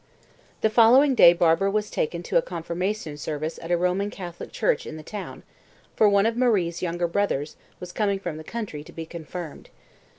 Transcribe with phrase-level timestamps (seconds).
[0.61, 4.87] The following day Barbara was taken to a confirmation service at a Roman Catholic church
[4.87, 5.43] in the town,
[5.95, 9.69] for one of Marie's younger brothers was coming from the country to be confirmed.